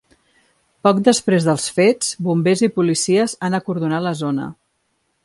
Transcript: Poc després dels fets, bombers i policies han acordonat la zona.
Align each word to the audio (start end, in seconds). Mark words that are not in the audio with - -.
Poc 0.87 1.01
després 1.07 1.45
dels 1.49 1.67
fets, 1.75 2.09
bombers 2.29 2.63
i 2.69 2.71
policies 2.79 3.37
han 3.49 3.59
acordonat 3.59 4.05
la 4.07 4.15
zona. 4.23 4.49